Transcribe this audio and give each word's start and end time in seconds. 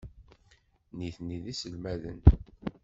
Nitni 0.97 1.37
d 1.43 1.45
iselmaden. 1.53 2.19